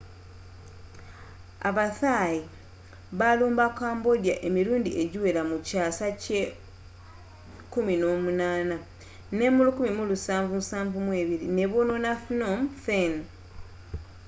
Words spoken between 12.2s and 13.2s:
phnom phen